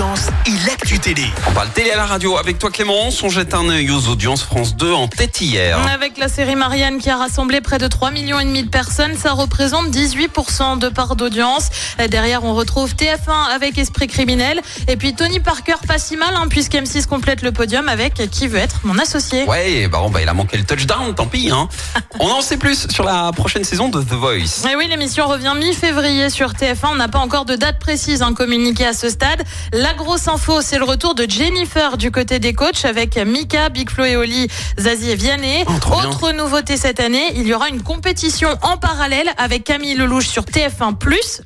audiences 0.00 0.28
et 0.46 0.66
l'actu 0.66 0.98
télé. 0.98 1.24
On 1.46 1.52
parle 1.52 1.68
télé 1.70 1.90
à 1.90 1.96
la 1.96 2.06
radio 2.06 2.38
avec 2.38 2.58
toi 2.58 2.70
Clément. 2.70 3.10
On 3.22 3.28
jette 3.28 3.52
un 3.52 3.68
œil 3.68 3.90
aux 3.90 4.08
audiences 4.08 4.42
France 4.42 4.74
2 4.74 4.92
en 4.94 5.08
tête 5.08 5.42
hier. 5.42 5.78
Avec 5.92 6.16
la 6.16 6.28
série 6.28 6.56
Marianne 6.56 6.98
qui 6.98 7.10
a 7.10 7.18
rassemblé 7.18 7.60
près 7.60 7.76
de 7.76 7.86
3 7.86 8.10
millions 8.10 8.40
et 8.40 8.44
demi 8.46 8.62
de 8.62 8.68
personnes, 8.70 9.14
ça 9.18 9.32
représente 9.32 9.88
18% 9.88 10.78
de 10.78 10.88
part 10.88 11.16
d'audience. 11.16 11.68
Derrière, 12.08 12.44
on 12.44 12.54
retrouve 12.54 12.94
TF1 12.94 13.50
avec 13.54 13.76
Esprit 13.76 14.06
criminel 14.06 14.62
et 14.88 14.96
puis 14.96 15.14
Tony 15.14 15.38
Parker 15.38 15.74
pas 15.86 15.98
si 15.98 16.16
mal 16.16 16.34
hein, 16.34 16.46
puisque 16.48 16.72
M6 16.72 17.06
complète 17.06 17.42
le 17.42 17.52
podium 17.52 17.86
avec 17.88 18.14
Qui 18.30 18.48
veut 18.48 18.58
être 18.58 18.80
mon 18.84 18.96
associé. 18.98 19.44
Ouais, 19.44 19.86
bah, 19.88 19.98
bon, 20.00 20.08
bah 20.08 20.22
il 20.22 20.28
a 20.30 20.34
manqué 20.34 20.56
le 20.56 20.64
touchdown, 20.64 21.14
tant 21.14 21.26
pis. 21.26 21.50
Hein. 21.50 21.68
on 22.20 22.28
en 22.28 22.40
sait 22.40 22.56
plus 22.56 22.88
sur 22.88 23.04
la 23.04 23.32
prochaine 23.32 23.64
saison 23.64 23.88
de 23.88 24.00
The 24.00 24.12
Voice. 24.12 24.66
Et 24.70 24.76
oui, 24.76 24.86
l'émission 24.88 25.26
revient 25.26 25.52
mi-février 25.58 26.30
sur 26.30 26.52
TF1. 26.52 26.92
On 26.92 26.94
n'a 26.94 27.08
pas 27.08 27.18
encore 27.18 27.44
de 27.44 27.56
date 27.56 27.78
précise 27.78 28.22
hein, 28.22 28.32
communiquée 28.32 28.86
à 28.86 28.94
ce 28.94 29.10
stade. 29.10 29.44
La 29.74 29.89
grosse 29.94 30.28
info, 30.28 30.60
c'est 30.62 30.78
le 30.78 30.84
retour 30.84 31.14
de 31.14 31.26
Jennifer 31.28 31.96
du 31.96 32.10
côté 32.10 32.38
des 32.38 32.52
coachs 32.52 32.84
avec 32.84 33.16
Mika, 33.16 33.68
Big 33.68 33.90
Flo 33.90 34.04
et 34.04 34.16
Oli, 34.16 34.48
Zazie 34.78 35.10
et 35.10 35.16
Vianney. 35.16 35.64
Oh, 35.68 35.94
Autre 35.94 36.32
nouveauté 36.32 36.76
cette 36.76 37.00
année, 37.00 37.32
il 37.34 37.46
y 37.46 37.54
aura 37.54 37.68
une 37.68 37.82
compétition 37.82 38.48
en 38.62 38.76
parallèle 38.76 39.28
avec 39.38 39.64
Camille 39.64 39.94
Lelouch 39.94 40.26
sur 40.26 40.42
TF1+, 40.44 40.94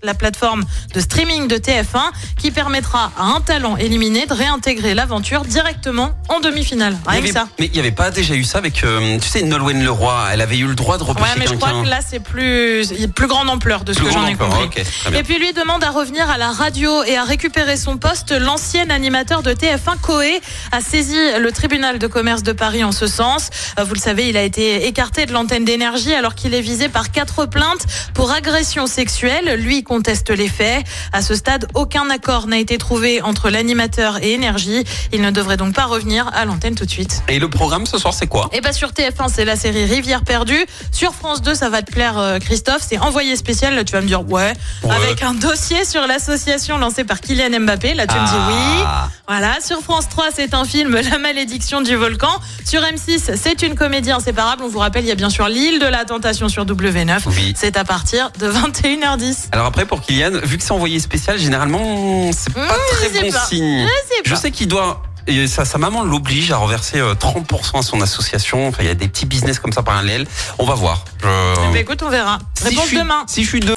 la 0.02 0.14
plateforme 0.14 0.64
de 0.94 1.00
streaming 1.00 1.48
de 1.48 1.56
TF1, 1.56 2.10
qui 2.38 2.50
permettra 2.50 3.12
à 3.18 3.24
un 3.24 3.40
talent 3.40 3.76
éliminé 3.76 4.26
de 4.26 4.34
réintégrer 4.34 4.94
l'aventure 4.94 5.42
directement 5.44 6.12
en 6.28 6.40
demi-finale. 6.40 6.96
Rien 7.06 7.22
que 7.22 7.32
ça. 7.32 7.48
Mais 7.58 7.66
il 7.66 7.72
n'y 7.72 7.80
avait 7.80 7.90
pas 7.92 8.10
déjà 8.10 8.34
eu 8.34 8.44
ça 8.44 8.58
avec, 8.58 8.82
euh, 8.84 9.18
tu 9.20 9.28
sais, 9.28 9.42
Nolwenn 9.42 9.82
Leroy. 9.82 10.28
Elle 10.32 10.40
avait 10.40 10.58
eu 10.58 10.66
le 10.66 10.74
droit 10.74 10.98
de 10.98 11.02
repêcher 11.04 11.24
Ouais, 11.28 11.36
mais 11.38 11.46
je 11.46 11.54
crois 11.54 11.68
quelqu'un. 11.68 11.84
que 11.84 11.88
là, 11.90 12.00
c'est 12.06 12.20
plus, 12.20 12.86
plus 13.14 13.26
grande 13.26 13.48
ampleur 13.48 13.84
de 13.84 13.92
ce 13.92 13.98
Plus 13.98 14.08
que 14.08 14.12
j'en 14.12 14.26
ai 14.26 14.34
compris. 14.34 14.68
Et 15.14 15.22
puis 15.22 15.38
lui 15.38 15.52
demande 15.52 15.82
à 15.84 15.90
revenir 15.90 16.28
à 16.30 16.38
la 16.38 16.50
radio 16.50 17.02
et 17.04 17.16
à 17.16 17.24
récupérer 17.24 17.76
son 17.76 17.96
poste. 17.96 18.32
L'ancien 18.38 18.90
animateur 18.90 19.42
de 19.42 19.52
TF1 19.52 19.98
Coé 20.02 20.40
a 20.72 20.80
saisi 20.80 21.16
le 21.38 21.52
tribunal 21.52 21.98
de 21.98 22.06
commerce 22.06 22.42
de 22.42 22.52
Paris 22.52 22.82
en 22.84 22.92
ce 22.92 23.06
sens. 23.06 23.50
Euh, 23.78 23.84
Vous 23.84 23.94
le 23.94 24.00
savez, 24.00 24.28
il 24.28 24.36
a 24.36 24.42
été 24.42 24.86
écarté 24.86 25.26
de 25.26 25.32
l'antenne 25.32 25.64
d'énergie 25.64 26.14
alors 26.14 26.34
qu'il 26.34 26.54
est 26.54 26.60
visé 26.60 26.88
par 26.88 27.10
quatre 27.12 27.46
plaintes 27.46 27.86
pour 28.14 28.32
agression 28.32 28.86
sexuelle. 28.86 29.54
Lui 29.60 29.82
conteste 29.82 30.30
les 30.30 30.48
faits. 30.48 30.84
À 31.12 31.22
ce 31.22 31.34
stade, 31.34 31.68
aucun 31.74 32.10
accord 32.10 32.46
n'a 32.46 32.58
été 32.58 32.78
trouvé 32.78 33.22
entre 33.22 33.50
l'animateur 33.50 34.22
et 34.22 34.32
énergie. 34.32 34.84
Il 35.12 35.22
ne 35.22 35.30
devrait 35.30 35.56
donc 35.56 35.74
pas 35.74 35.84
revenir 35.84 36.30
à 36.34 36.44
l'antenne 36.44 36.74
tout 36.74 36.84
de 36.86 36.90
suite. 36.90 37.22
Et 37.28 37.38
le 37.38 37.48
programme 37.48 37.86
ce 37.86 37.98
soir, 37.98 38.14
c'est 38.14 38.26
quoi? 38.26 38.48
Et 38.52 38.60
bah 38.60 38.72
sur 38.72 38.90
TF1, 38.90 39.28
c'est 39.32 39.44
la 39.44 39.56
série 39.56 39.84
Rivière 39.84 40.22
perdue. 40.24 40.64
Sur 40.92 41.14
France 41.14 41.42
2, 41.42 41.54
ça 41.54 41.68
va 41.68 41.82
te 41.82 41.92
plaire, 41.92 42.18
euh, 42.18 42.38
Christophe. 42.38 42.82
C'est 42.88 42.98
envoyé 42.98 43.36
spécial. 43.36 43.74
Là, 43.74 43.84
tu 43.84 43.92
vas 43.92 44.00
me 44.00 44.06
dire 44.06 44.28
ouais. 44.28 44.52
Ouais. 44.82 44.94
Avec 44.94 45.22
un 45.22 45.34
dossier 45.34 45.84
sur 45.84 46.06
l'association 46.06 46.78
lancée 46.78 47.04
par 47.04 47.20
Kylian 47.20 47.60
Mbappé. 47.60 47.94
Là, 47.94 48.06
tu 48.06 48.13
me 48.20 48.26
dis 48.26 48.52
oui. 48.54 48.82
Ah. 48.86 49.08
Voilà. 49.28 49.54
Sur 49.64 49.80
France 49.80 50.08
3, 50.08 50.26
c'est 50.34 50.54
un 50.54 50.64
film, 50.64 50.98
La 51.10 51.18
malédiction 51.18 51.80
du 51.80 51.96
volcan. 51.96 52.28
Sur 52.64 52.80
M6, 52.82 53.36
c'est 53.36 53.62
une 53.62 53.74
comédie 53.74 54.10
inséparable. 54.10 54.62
On 54.64 54.68
vous 54.68 54.78
rappelle, 54.78 55.04
il 55.04 55.08
y 55.08 55.12
a 55.12 55.16
bien 55.16 55.30
sûr 55.30 55.48
l'île 55.48 55.78
de 55.80 55.86
la 55.86 56.04
tentation 56.04 56.48
sur 56.48 56.64
W9. 56.66 57.20
Oui. 57.28 57.54
C'est 57.56 57.76
à 57.76 57.84
partir 57.84 58.30
de 58.38 58.50
21h10. 58.50 59.48
Alors 59.52 59.66
après, 59.66 59.86
pour 59.86 60.00
Kylian, 60.00 60.32
vu 60.42 60.58
que 60.58 60.62
c'est 60.62 60.72
envoyé 60.72 60.98
spécial, 61.00 61.38
généralement, 61.38 62.30
c'est 62.32 62.52
pas 62.52 62.60
Mmh, 62.60 62.68
très 62.96 63.08
je 63.08 63.12
sais 63.14 63.20
bon 63.24 63.30
pas. 63.32 63.44
signe. 63.46 63.88
Je 64.24 64.34
sais 64.34 64.50
qu'il 64.50 64.68
doit. 64.68 65.02
et 65.26 65.46
sa, 65.46 65.64
sa 65.64 65.78
maman 65.78 66.02
l'oblige 66.04 66.50
à 66.52 66.56
reverser 66.58 67.00
euh, 67.00 67.14
30% 67.14 67.78
à 67.78 67.82
son 67.82 68.00
association. 68.02 68.68
Enfin, 68.68 68.78
il 68.82 68.86
y 68.86 68.90
a 68.90 68.94
des 68.94 69.08
petits 69.08 69.24
business 69.26 69.58
comme 69.58 69.72
ça 69.72 69.82
parallèles. 69.82 70.26
On 70.58 70.66
va 70.66 70.74
voir. 70.74 71.04
Je- 71.22 71.72
Bah, 71.72 71.78
écoute, 71.78 72.02
on 72.02 72.10
verra. 72.10 72.38
Si 72.54 72.64
Réponse 72.64 72.82
je 72.84 72.88
suis- 72.88 72.98
demain. 72.98 73.24
Si 73.26 73.42
je 73.44 73.48
suis 73.48 73.60
deux. 73.60 73.76